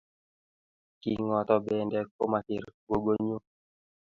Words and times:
Kingotobende 1.01 1.99
komaker 2.15 2.63
gogonyu 2.87 3.37